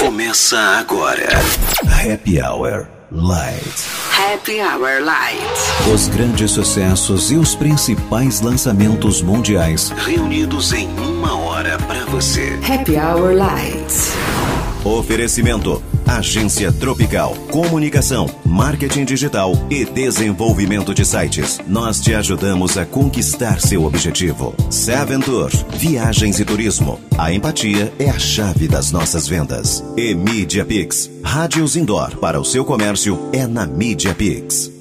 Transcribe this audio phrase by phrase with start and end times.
[0.00, 1.28] Começa agora.
[1.84, 3.86] Happy Hour Light.
[4.32, 5.92] Happy Hour Light.
[5.92, 12.58] Os grandes sucessos e os principais lançamentos mundiais reunidos em uma hora para você.
[12.66, 13.92] Happy Hour Light.
[14.82, 21.60] Oferecimento Agência Tropical, Comunicação, Marketing Digital e Desenvolvimento de Sites.
[21.66, 24.54] Nós te ajudamos a conquistar seu objetivo.
[24.70, 27.00] Seven Tour, Viagens e Turismo.
[27.16, 29.84] A empatia é a chave das nossas vendas.
[29.96, 34.79] E Media Pix, Rádios Indoor para o seu comércio é na Media Pix.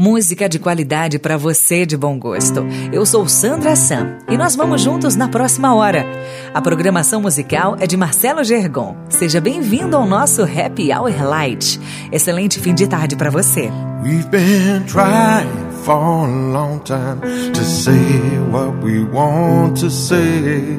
[0.00, 2.66] Música de qualidade para você de bom gosto.
[2.90, 6.06] Eu sou Sandra Sam e nós vamos juntos na próxima hora.
[6.54, 8.96] A programação musical é de Marcelo Gergon.
[9.10, 11.78] Seja bem-vindo ao nosso Happy Hour Light.
[12.10, 13.70] Excelente fim de tarde para você.
[14.02, 15.46] We've been trying
[15.84, 17.20] for a long time
[17.52, 17.92] to say
[18.50, 20.78] what we want to say.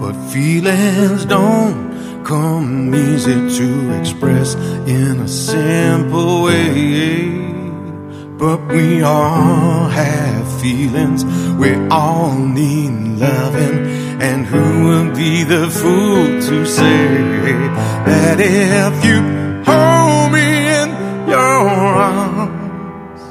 [0.00, 1.91] But feelings don't
[2.24, 4.54] come easy to express
[4.86, 7.42] in a simple way.
[8.38, 11.24] But we all have feelings,
[11.56, 13.78] we all need loving.
[14.20, 17.06] And who would be the fool to say
[18.06, 19.18] that if you
[19.70, 20.48] hold me
[20.80, 20.88] in
[21.28, 21.60] your
[22.08, 23.22] arms,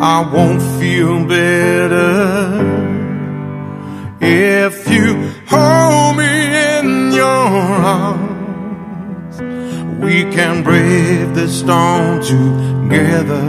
[0.00, 2.82] I won't feel better?
[4.20, 6.41] If you hold me
[7.22, 7.46] your
[7.96, 9.36] arms,
[10.02, 13.46] we can brave the storm together.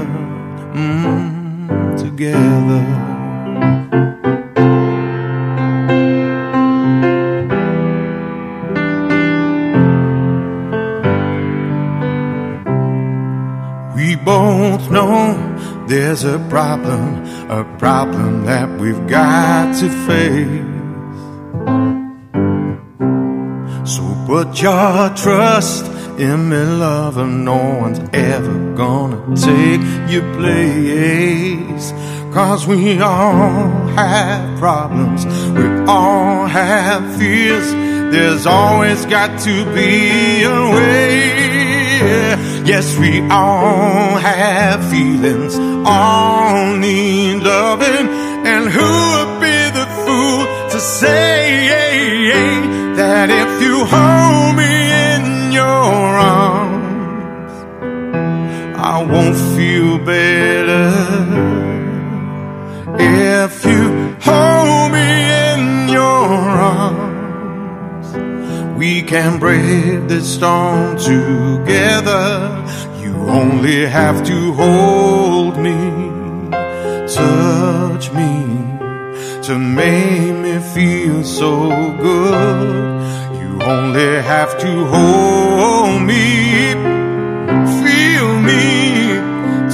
[0.73, 2.85] Mm, together.
[13.95, 15.17] We both know
[15.87, 20.72] there's a problem, a problem that we've got to face.
[24.33, 25.85] Put your trust
[26.17, 27.27] in me, lover.
[27.27, 31.91] No one's ever gonna take your place.
[32.33, 33.69] Cause we all
[34.01, 35.23] have problems,
[35.57, 37.67] we all have fears.
[38.13, 41.43] There's always got to be a way.
[42.71, 45.53] Yes, we all have feelings,
[45.85, 48.07] all need loving.
[48.51, 49.22] And who
[50.83, 51.63] say
[52.95, 54.73] that if you hold me
[55.13, 55.93] in your
[56.37, 57.53] arms,
[58.77, 60.91] I won't feel better?
[62.99, 65.09] If you hold me
[65.51, 66.27] in your
[66.77, 68.07] arms,
[68.77, 72.25] we can brave this storm together.
[73.01, 75.79] You only have to hold me,
[77.07, 78.31] touch me,
[79.43, 80.22] to make
[80.73, 81.51] feel so
[82.01, 83.37] good.
[83.39, 86.73] You only have to hold me,
[87.83, 88.65] feel me,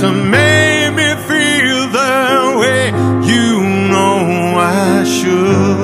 [0.02, 2.84] to make me feel the way
[3.32, 3.48] you
[3.92, 4.20] know
[4.60, 5.80] I should.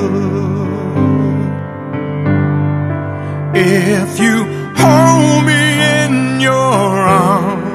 [3.55, 4.37] If you
[4.75, 5.63] hold me
[6.03, 6.87] in your
[7.31, 7.71] arms,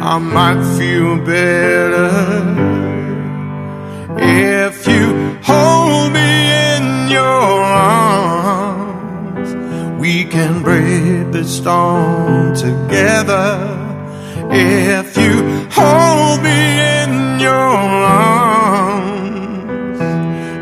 [0.00, 2.70] I might feel better.
[4.22, 4.69] If
[10.30, 13.76] can brave the storm together.
[14.52, 17.76] If you hold me in your
[18.30, 19.20] arms,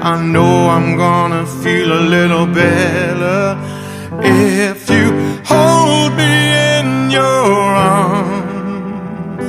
[0.03, 3.59] I know I'm gonna feel a little better.
[4.23, 5.13] If you
[5.45, 6.35] hold me
[6.79, 7.53] in your
[8.01, 9.47] arms,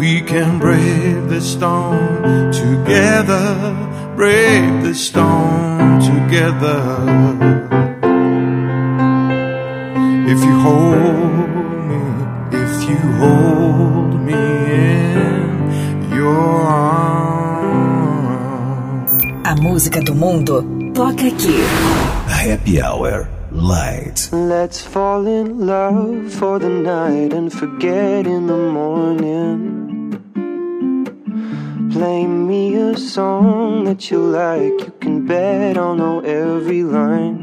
[0.00, 3.76] we can brave the storm together.
[4.16, 7.81] Brave the storm together.
[10.24, 11.50] If you hold
[11.88, 12.00] me,
[12.52, 17.82] if you hold me in your arms.
[19.44, 20.62] A música do mundo
[20.94, 21.60] toca aqui.
[22.28, 24.30] Happy Hour Lite.
[24.32, 29.82] Let's fall in love for the night and forget in the morning.
[31.92, 37.41] Play me a song that you like, you can bet I'll know every line.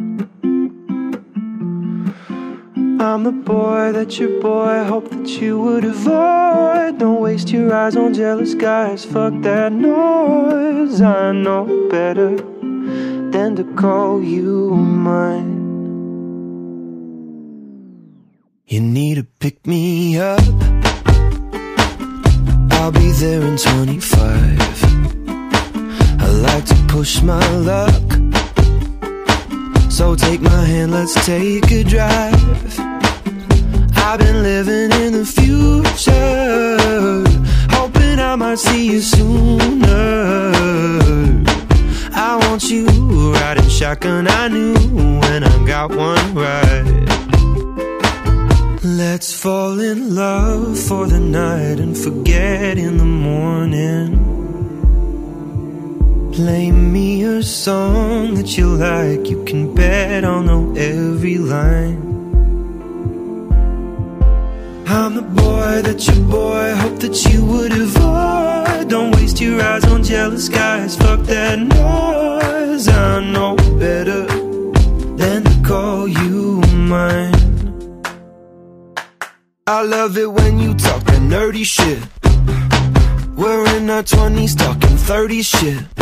[3.01, 6.97] I'm the boy that your boy hoped that you would avoid.
[6.97, 10.99] Don't waste your eyes on jealous guys, fuck that noise.
[10.99, 15.59] I know better than to call you mine.
[18.67, 20.43] You need to pick me up.
[22.73, 24.59] I'll be there in 25.
[26.19, 28.38] I like to push my luck.
[29.99, 32.79] So take my hand, let's take a drive.
[33.97, 36.77] I've been living in the future,
[37.69, 40.53] hoping I might see you sooner.
[42.15, 42.85] I want you
[43.33, 44.29] riding shotgun.
[44.29, 46.85] I knew when I got one right.
[48.81, 54.38] Let's fall in love for the night and forget in the morning.
[56.39, 59.29] Play me a song that you like.
[59.29, 61.99] You can bet I'll know every line.
[64.87, 68.87] I'm the boy that your boy hoped that you would avoid.
[68.87, 70.95] Don't waste your eyes on jealous guys.
[70.95, 72.87] Fuck that noise.
[72.87, 74.25] I know better
[75.17, 77.35] than to call you mine.
[79.67, 82.01] I love it when you talk that nerdy shit.
[83.35, 85.98] We're in our 20s talking 30 shit.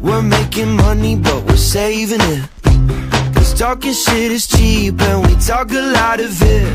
[0.00, 2.48] We're making money, but we're saving it.
[3.34, 6.72] Cause talking shit is cheap, and we talk a lot of it.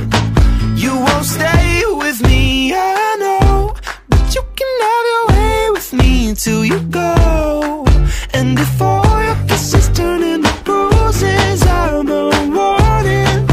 [0.75, 3.74] You won't stay with me, I know.
[4.10, 7.86] But you can have your way with me until you go.
[8.33, 13.48] And if all your kisses turn into bruises, I'm a warning.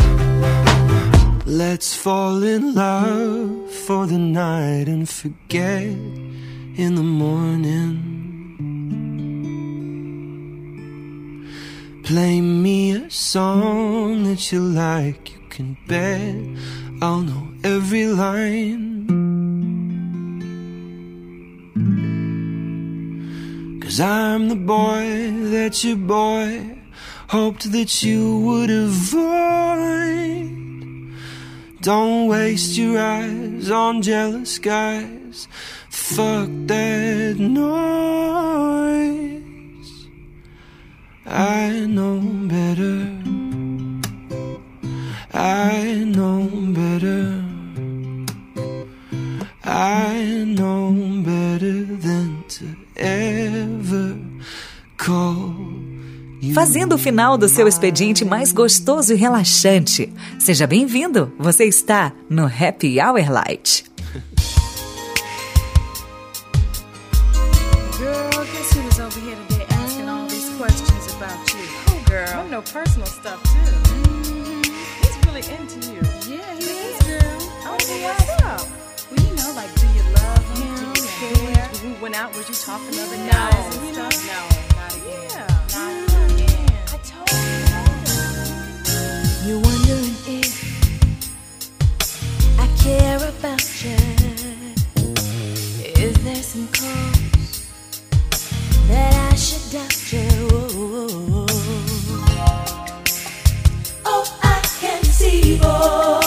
[1.47, 8.22] Let's fall in love for the night and forget in the morning.
[12.05, 16.35] Play me a song that you like, you can bet
[17.01, 19.09] I'll know every line.
[23.81, 26.77] Cause I'm the boy that your boy
[27.29, 29.23] hoped that you would avoid.
[31.83, 35.47] Don't waste your eyes on jealous guys.
[35.89, 37.93] Fuck that noise.
[41.27, 43.07] I know better.
[45.33, 47.45] I know better.
[49.65, 50.93] I know
[51.23, 54.17] better than to ever
[54.97, 55.55] call.
[56.53, 60.13] Fazendo o final do seu expediente mais gostoso e relaxante.
[60.41, 61.33] Seja bem-vindo.
[61.39, 63.92] Você está no Happy Hour Light.
[72.53, 73.51] Know personal stuff too.
[73.89, 74.61] Mm-hmm.
[75.01, 76.03] He's really into you.
[76.29, 77.39] Yeah, he is, girl.
[77.65, 78.69] Oh, okay, what's up?
[79.11, 80.93] Well, you know, like, do you love him?
[80.93, 81.71] Do you care?
[81.83, 84.13] We went out, was you talking other no, guys and stuff?
[84.29, 84.41] No,
[84.77, 85.31] not again.
[85.33, 85.49] Yeah.
[85.73, 85.93] Not
[86.31, 86.69] again.
[86.93, 87.63] I told you.
[89.49, 90.53] You're wondering if
[92.61, 93.97] I care about you.
[96.05, 97.67] Is there some cause
[98.89, 99.22] that I
[99.73, 100.63] should doubt you?
[105.63, 106.22] that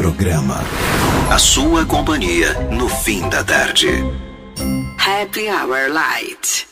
[0.00, 0.64] programa.
[1.30, 4.02] A sua companhia no fim da tarde.
[4.96, 6.69] Happy Hour Light.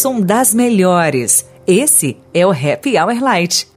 [0.00, 1.46] são das melhores.
[1.66, 3.68] Esse é o Happy Hour Light.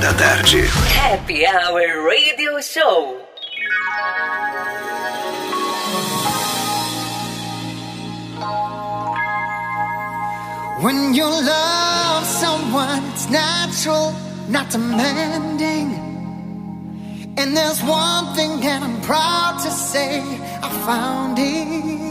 [0.00, 0.62] da tarde.
[0.88, 3.18] Happy Hour Radio Show.
[10.80, 14.14] When you love someone, it's natural,
[14.48, 15.88] not demanding.
[17.36, 20.20] And there's one thing that I'm proud to say
[20.62, 22.09] I found it.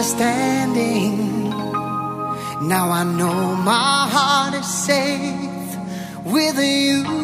[0.00, 1.50] understanding.
[2.66, 5.76] Now I know my heart is safe
[6.24, 7.19] with you.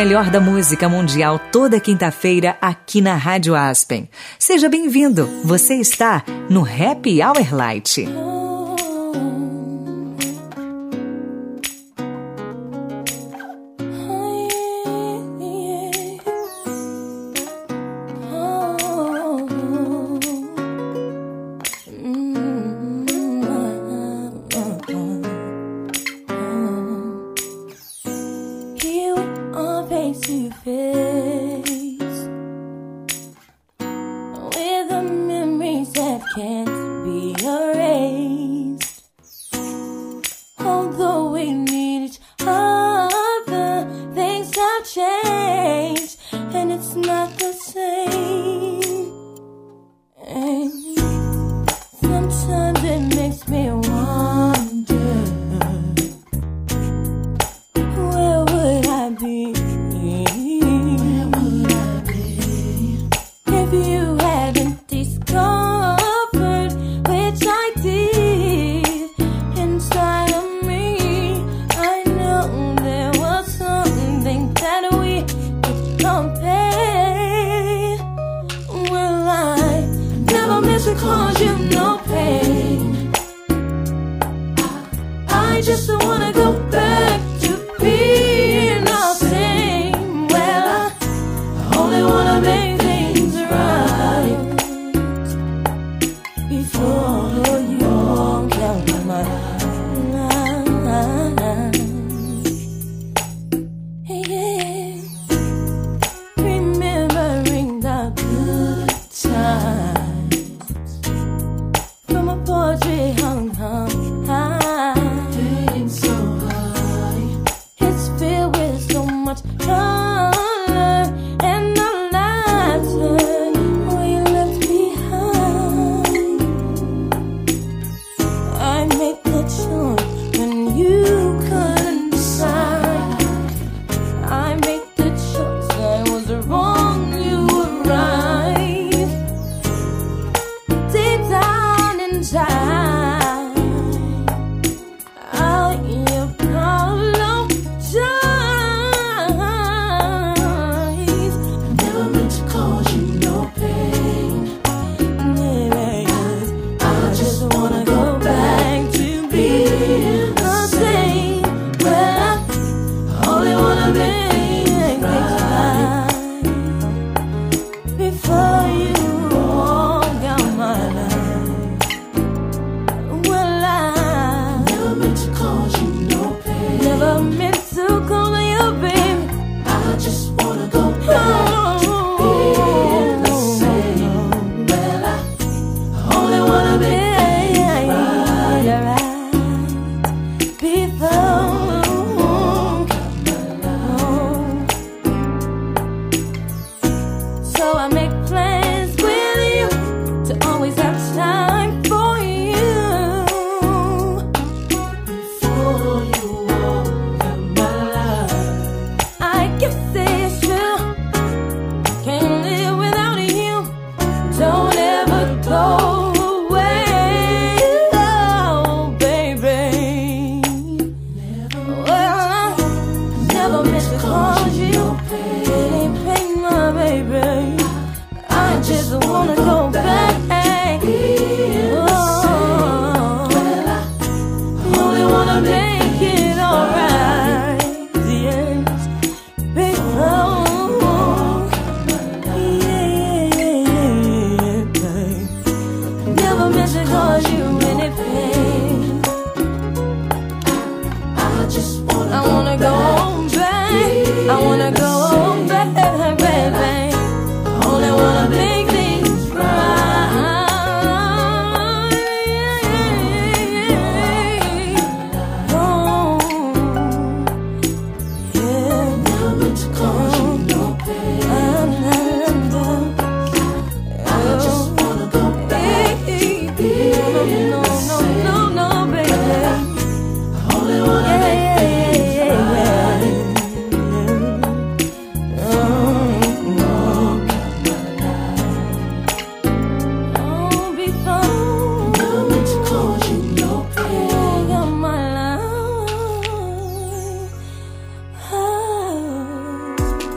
[0.00, 4.08] melhor da música mundial toda quinta-feira aqui na Rádio Aspen.
[4.38, 5.26] Seja bem-vindo.
[5.44, 8.06] Você está no Happy Hour Light.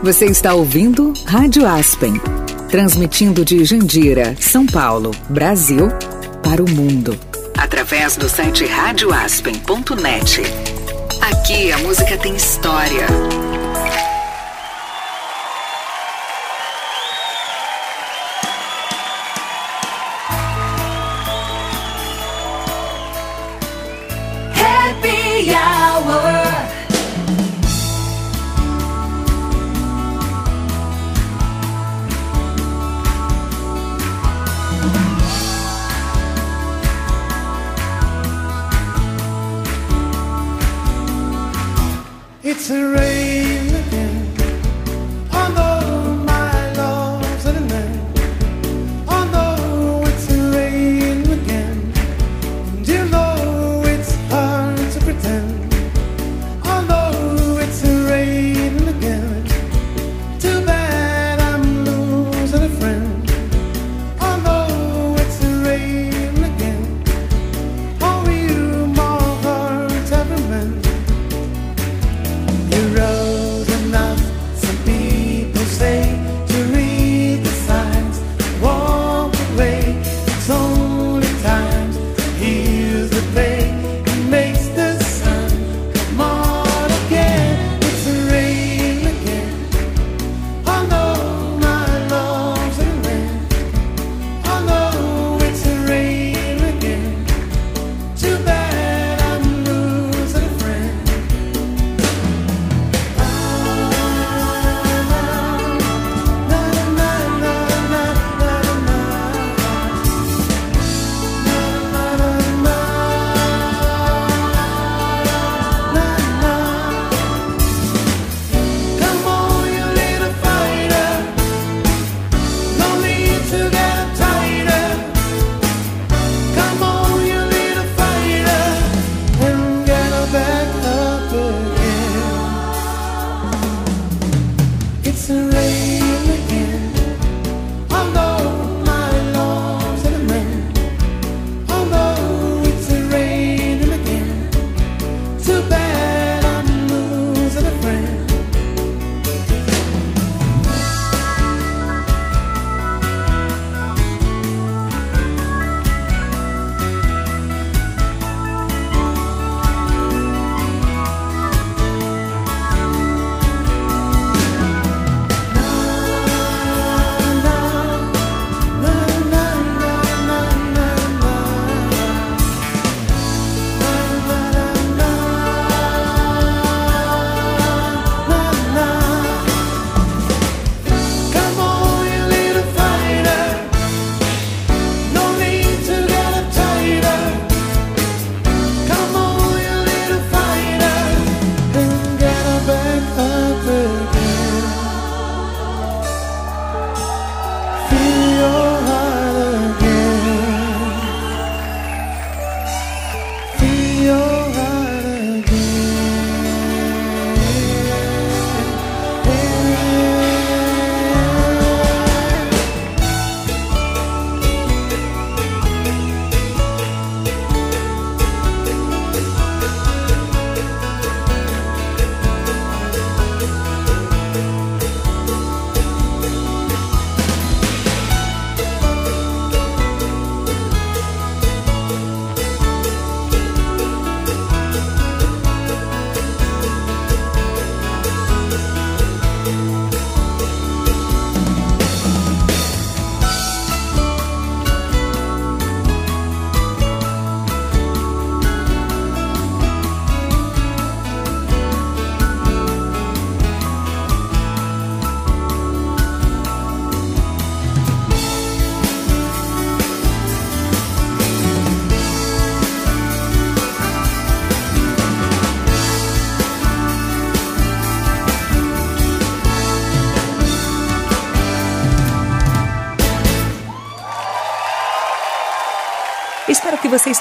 [0.03, 2.19] Você está ouvindo Rádio Aspen,
[2.69, 5.87] transmitindo de Jandira, São Paulo, Brasil,
[6.43, 7.17] para o mundo,
[7.57, 10.41] através do site radioaspen.net.
[11.21, 13.07] Aqui a música tem história.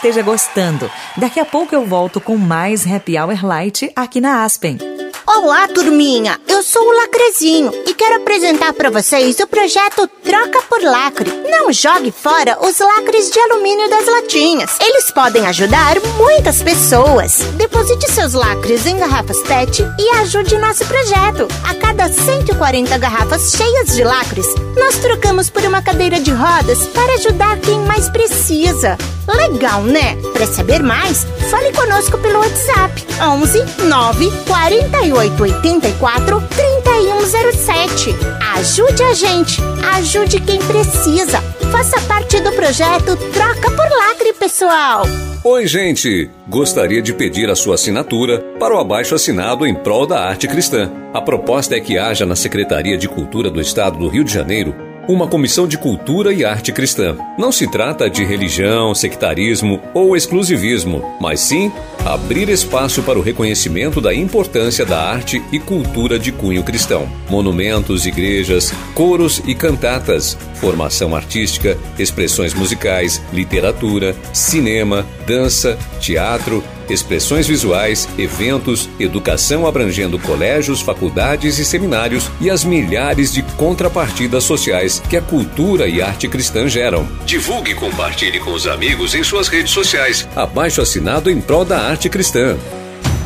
[0.03, 0.91] Esteja gostando.
[1.17, 4.77] Daqui a pouco eu volto com mais Happy Hour Light aqui na Aspen.
[5.25, 6.41] Olá, turminha!
[6.49, 11.31] Eu sou o Lacrezinho e quero apresentar para vocês o projeto Troca por Lacre.
[11.51, 14.79] Não jogue fora os lacres de alumínio das latinhas.
[14.81, 17.40] Eles podem ajudar muitas pessoas.
[17.59, 21.47] Deposite seus lacres em garrafas PET e ajude nosso projeto.
[21.68, 27.12] A cada 140 garrafas cheias de lacres, nós trocamos por uma cadeira de rodas para
[27.12, 28.97] ajudar quem mais precisa.
[29.29, 30.16] Legal, né?
[30.33, 38.16] Para saber mais, fale conosco pelo WhatsApp 11 9 48 84 3107.
[38.57, 41.40] Ajude a gente, ajude quem precisa.
[41.71, 45.05] Faça parte do projeto Troca por Lacre, pessoal.
[45.45, 46.31] Oi, gente!
[46.49, 50.90] Gostaria de pedir a sua assinatura para o abaixo assinado em prol da arte cristã.
[51.12, 54.92] A proposta é que haja na Secretaria de Cultura do Estado do Rio de Janeiro
[55.09, 57.17] uma comissão de cultura e arte cristã.
[57.38, 61.73] Não se trata de religião, sectarismo ou exclusivismo, mas sim
[62.05, 67.09] abrir espaço para o reconhecimento da importância da arte e cultura de cunho cristão.
[67.29, 78.08] Monumentos, igrejas, coros e cantatas, formação artística, expressões musicais, literatura, cinema, dança, teatro, expressões visuais,
[78.18, 85.22] eventos, educação abrangendo colégios, faculdades e seminários e as milhares de contrapartidas sociais que a
[85.22, 87.06] cultura e arte cristã geram.
[87.24, 90.28] Divulgue e compartilhe com os amigos em suas redes sociais.
[90.35, 92.56] Abaixo assinado em prol da arte cristã.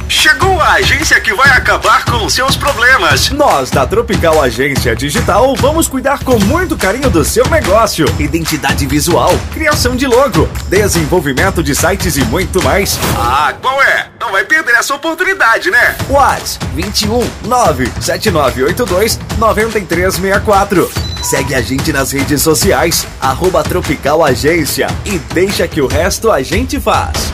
[0.08, 3.30] Chegou a agência que vai acabar com seus problemas.
[3.30, 8.06] Nós, da Tropical Agência Digital, vamos cuidar com muito carinho do seu negócio.
[8.18, 12.96] Identidade visual, criação de logo, desenvolvimento de sites e muito mais.
[13.16, 14.06] Ah, qual é?
[14.20, 15.96] Não vai perder essa oportunidade, né?
[16.08, 20.90] Whats 21 97982 9364.
[21.20, 26.40] Segue a gente nas redes sociais, arroba Tropical Agência e deixa que o resto a
[26.42, 27.32] gente faz.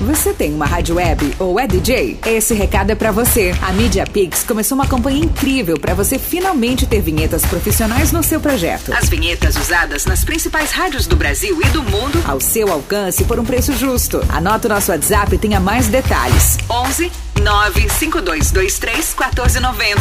[0.00, 2.18] Você tem uma rádio web ou é DJ?
[2.24, 3.54] Esse recado é para você.
[3.60, 8.40] A Media Pix começou uma campanha incrível para você finalmente ter vinhetas profissionais no seu
[8.40, 8.94] projeto.
[8.94, 13.38] As vinhetas usadas nas principais rádios do Brasil e do mundo ao seu alcance por
[13.38, 14.24] um preço justo.
[14.30, 16.56] Anota o nosso WhatsApp e tenha mais detalhes.
[16.70, 20.00] 11 95223 1490.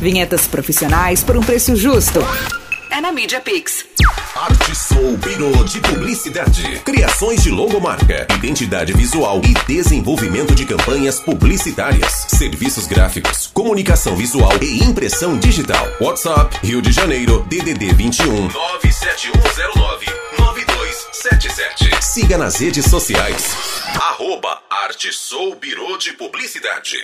[0.00, 2.20] Vinhetas profissionais por um preço justo.
[2.90, 3.84] É na Media Pix.
[4.34, 6.80] Arte Sou Biro de Publicidade.
[6.84, 12.26] Criações de logomarca, identidade visual e desenvolvimento de campanhas publicitárias.
[12.28, 15.86] Serviços gráficos, comunicação visual e impressão digital.
[16.00, 20.06] WhatsApp Rio de Janeiro DDD 21 97109
[20.38, 22.04] 9277.
[22.04, 23.54] Siga nas redes sociais.
[23.94, 26.96] Arroba Arte Sou Biro de Publicidade.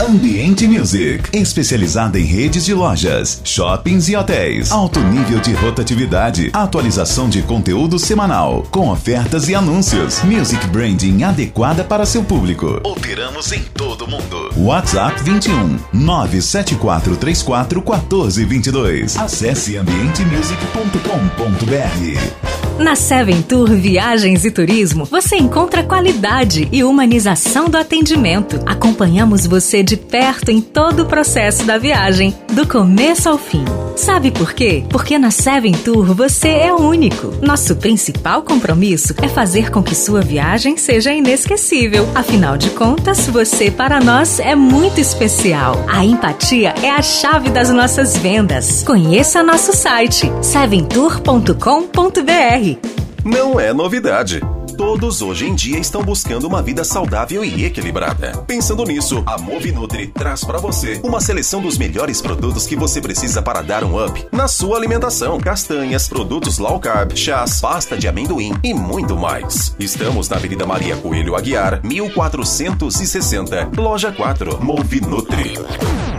[0.00, 4.72] Ambiente Music, especializada em redes de lojas, shoppings e hotéis.
[4.72, 10.20] Alto nível de rotatividade, atualização de conteúdo semanal, com ofertas e anúncios.
[10.24, 12.80] Music branding adequada para seu público.
[12.82, 14.50] Operamos em todo mundo.
[14.56, 19.16] WhatsApp 21 97434 1422.
[19.16, 22.54] Acesse ambientemusic.com.br.
[22.78, 28.60] Na Seven Tour Viagens e Turismo, você encontra qualidade e humanização do atendimento.
[28.66, 33.64] Acompanhamos você de perto em todo o processo da viagem, do começo ao fim.
[33.96, 34.84] Sabe por quê?
[34.88, 37.32] Porque na Seven Tour você é único.
[37.40, 42.08] Nosso principal compromisso é fazer com que sua viagem seja inesquecível.
[42.14, 45.84] Afinal de contas, você para nós é muito especial.
[45.88, 48.82] A empatia é a chave das nossas vendas.
[48.82, 52.78] Conheça nosso site seventour.com.br.
[53.24, 54.40] Não é novidade.
[54.76, 58.32] Todos hoje em dia estão buscando uma vida saudável e equilibrada.
[58.46, 63.40] Pensando nisso, a Movinutri traz para você uma seleção dos melhores produtos que você precisa
[63.40, 68.52] para dar um up na sua alimentação: castanhas, produtos low carb, chás, pasta de amendoim
[68.64, 69.74] e muito mais.
[69.78, 75.54] Estamos na Avenida Maria Coelho Aguiar, 1460, Loja 4, Movinutri.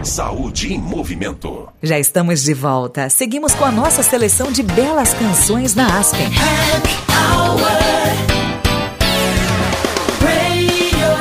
[0.02, 1.68] Saúde em movimento.
[1.82, 3.10] Já estamos de volta.
[3.10, 6.28] Seguimos com a nossa seleção de belas canções na Aspen.
[6.28, 8.45] Radio Show.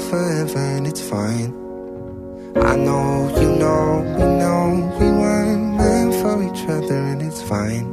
[0.00, 1.52] for forever, and it's fine.
[2.56, 7.86] I know you know we know we weren't meant for each other, and it's fine.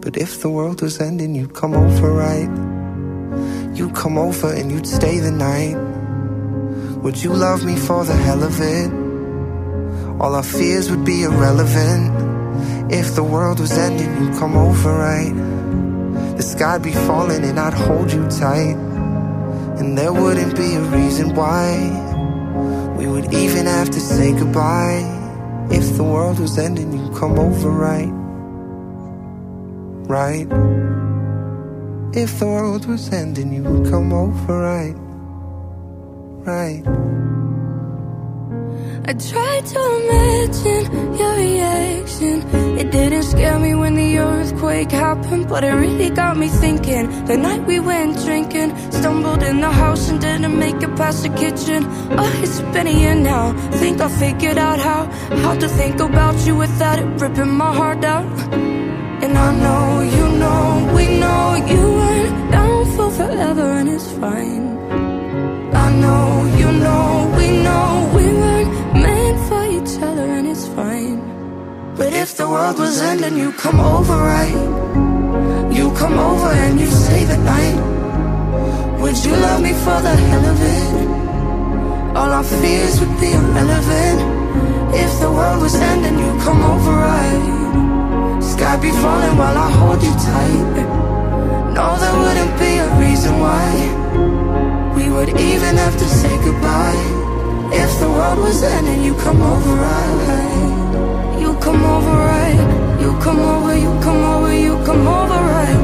[0.00, 2.50] But if the world was ending, you'd come over, right?
[3.76, 5.76] You'd come over and you'd stay the night.
[7.02, 8.90] Would you love me for the hell of it?
[10.20, 12.92] All our fears would be irrelevant.
[12.92, 15.34] If the world was ending, you'd come over, right?
[16.36, 18.97] The sky'd be falling and I'd hold you tight.
[19.78, 21.68] And there wouldn't be a reason why
[22.98, 25.04] we would even have to say goodbye.
[25.70, 28.10] If the world was ending, you'd come over, right?
[30.08, 30.48] Right?
[32.16, 34.96] If the world was ending, you would come over, right?
[36.44, 37.27] Right?
[39.04, 40.84] I tried to imagine
[41.18, 42.42] your reaction.
[42.78, 47.24] It didn't scare me when the earthquake happened, but it really got me thinking.
[47.26, 51.30] The night we went drinking, stumbled in the house and didn't make it past the
[51.30, 51.84] kitchen.
[52.18, 53.52] Oh, it's been a year now.
[53.72, 55.04] Think I figured out how
[55.42, 58.26] how to think about you without it ripping my heart out.
[59.22, 61.42] And I know you know we know
[61.72, 64.66] you weren't down for forever, and it's fine.
[65.84, 66.26] I know
[66.60, 67.07] you know
[73.28, 75.72] ending, you come over, right?
[75.74, 77.78] You come over and you stay the night.
[79.00, 82.16] Would you love me for the hell of it?
[82.16, 84.18] All our fears would be irrelevant.
[84.94, 88.42] If the world was ending, you come over, right?
[88.42, 90.76] Sky be falling while I hold you tight.
[91.76, 93.66] No, there wouldn't be a reason why
[94.96, 97.04] we would even have to say goodbye.
[97.72, 101.40] If the world was ending, you come over, right?
[101.40, 102.87] You come over, right?
[103.00, 105.80] You come over, you come over, you come over, right?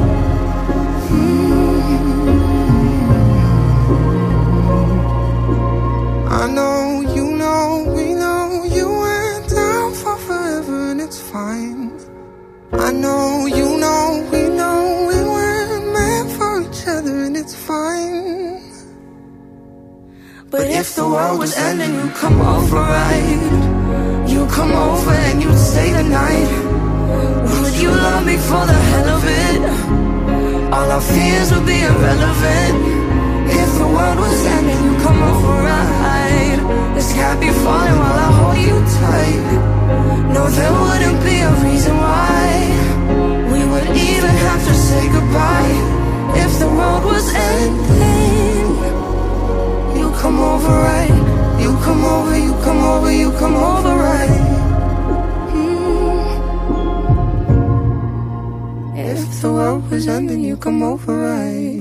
[1.10, 1.44] Mm.
[6.28, 11.92] I know, you know, we know you went down for forever and it's fine.
[12.72, 18.60] I know, you know, we know we weren't meant for each other and it's fine.
[20.50, 24.24] But if the world was ending, you come over, right?
[24.28, 26.63] You come over and you'd stay the night.
[27.74, 29.62] Would you love me for the hell of it?
[30.72, 32.76] All our fears would be irrelevant.
[33.50, 36.58] If the world was ending, you come over, right?
[36.94, 39.42] The sky be falling while I hold you tight.
[40.34, 42.46] No, there wouldn't be a reason why
[43.50, 45.74] we would even have to say goodbye.
[46.44, 48.70] If the world was ending,
[49.98, 51.16] you come over, right?
[51.60, 54.63] You come over, you come over, you come over, right?
[59.16, 61.80] If the world was ending, you come over, right?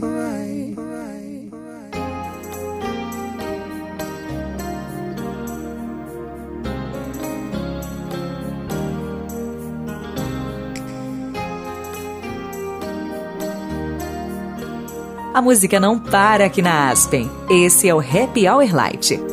[15.33, 17.27] A música não para aqui na Aspen.
[17.49, 19.32] Esse é o Happy Hour Light.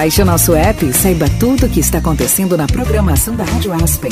[0.00, 3.70] Baixe o nosso app e saiba tudo o que está acontecendo na programação da Rádio
[3.70, 4.10] Aspen.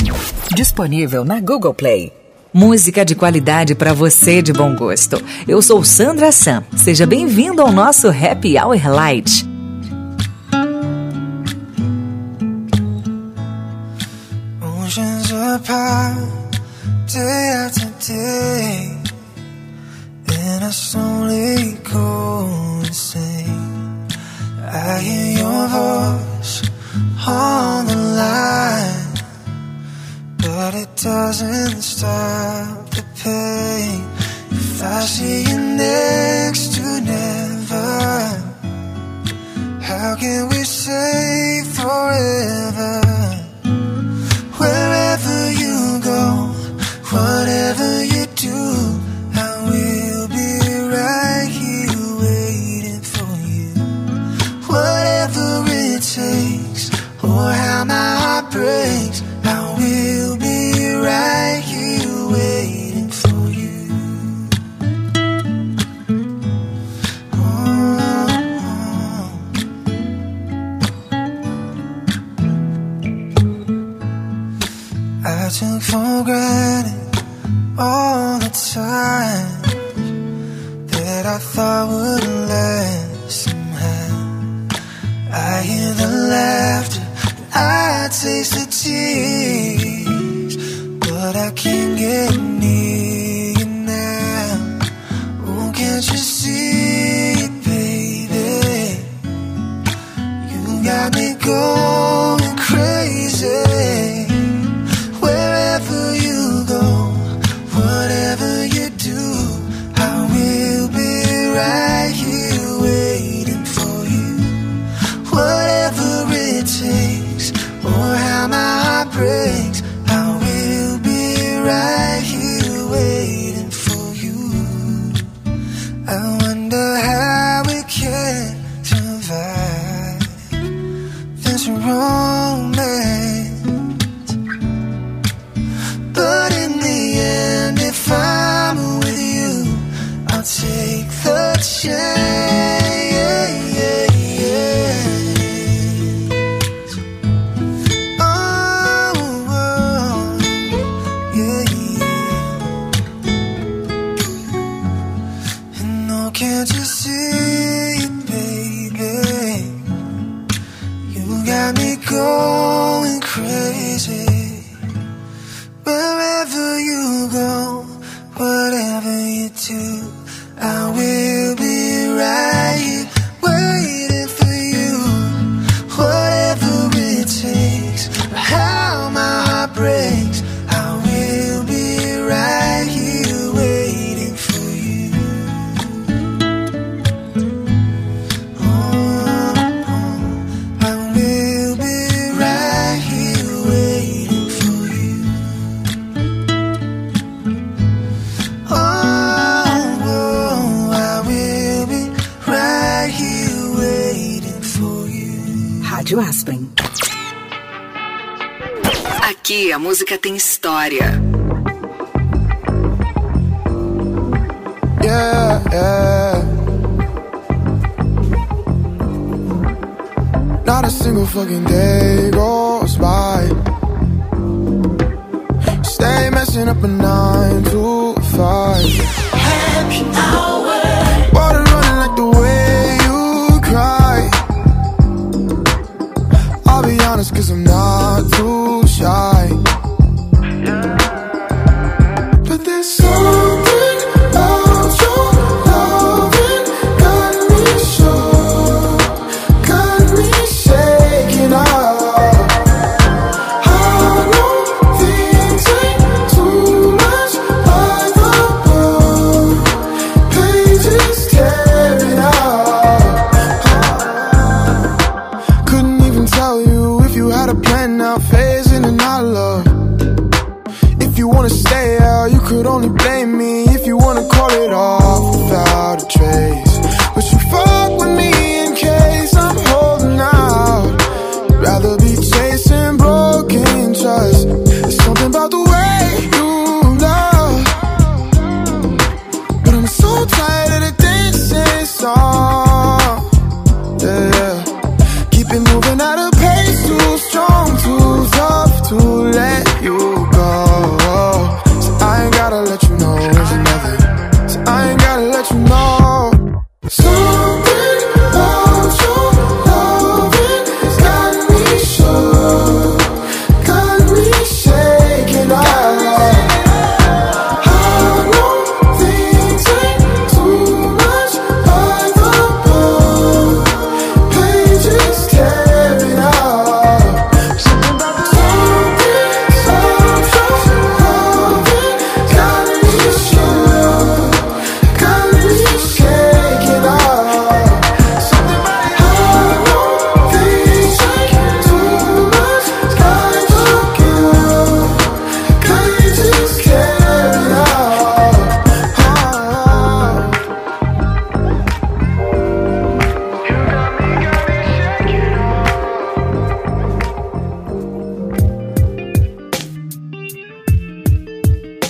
[0.53, 2.13] Disponível na Google Play.
[2.53, 5.19] Música de qualidade para você de bom gosto.
[5.47, 6.63] Eu sou Sandra Sam.
[6.77, 9.48] Seja bem-vindo ao nosso Happy Hour Light.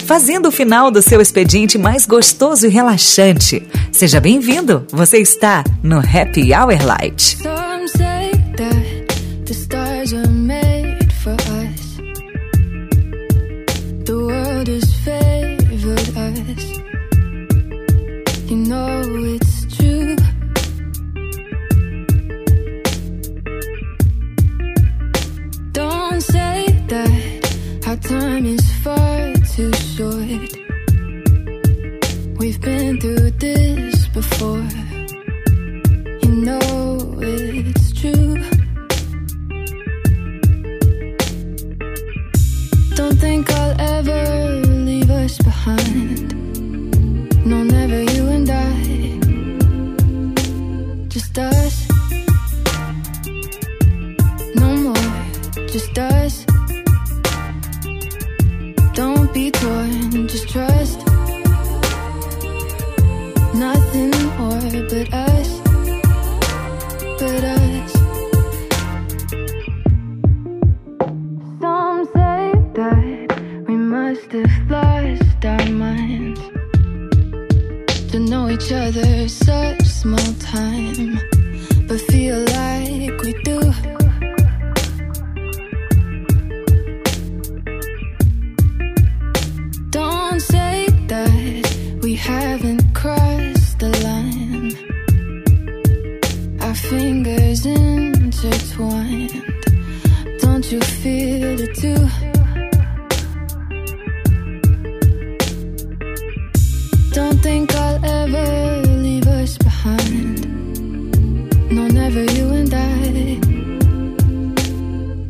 [0.10, 3.62] Fazendo o final do seu expediente mais gostoso e relaxante.
[3.92, 4.84] Seja bem-vindo!
[4.92, 7.38] Você está no Happy Hour Light.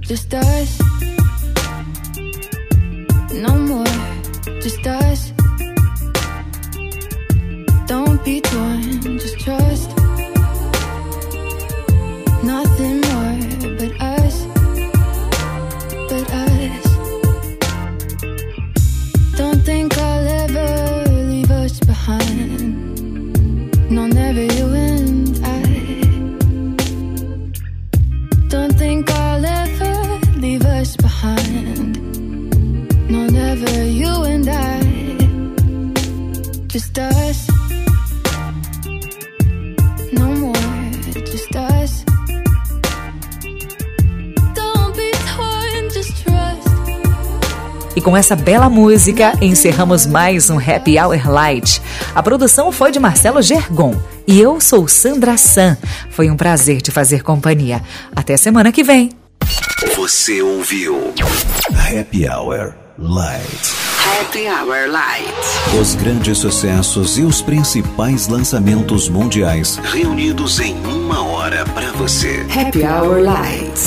[0.10, 0.79] Just us.
[48.10, 51.80] Com essa bela música, encerramos mais um Happy Hour Light.
[52.16, 53.96] A produção foi de Marcelo Gergon.
[54.26, 55.78] E eu sou Sandra San.
[56.10, 57.84] Foi um prazer te fazer companhia.
[58.16, 59.12] Até semana que vem.
[59.96, 61.14] Você ouviu
[61.72, 63.74] Happy Hour Light.
[64.20, 65.80] Happy Hour Light.
[65.80, 72.44] Os grandes sucessos e os principais lançamentos mundiais reunidos em uma hora para você.
[72.60, 73.80] Happy Hour Light.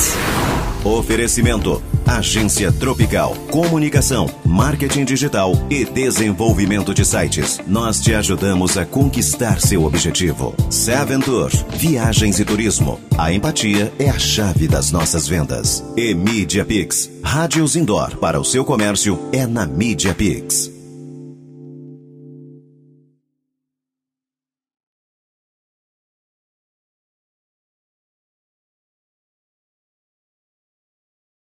[0.84, 7.60] Oferecimento: Agência Tropical, Comunicação, Marketing Digital e Desenvolvimento de Sites.
[7.66, 10.54] Nós te ajudamos a conquistar seu objetivo.
[10.70, 13.00] Seven Tour, Viagens e Turismo.
[13.16, 15.84] A empatia é a chave das nossas vendas.
[15.96, 20.81] E Media Pix, Rádios Indoor para o seu comércio é na Media Pix.